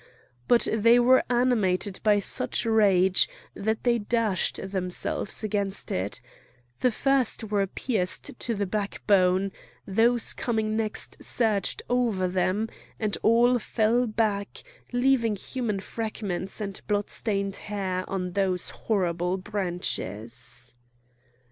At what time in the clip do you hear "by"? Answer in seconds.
2.01-2.19